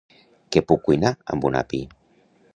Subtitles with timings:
[0.55, 1.85] Què puc cuinar amb un api?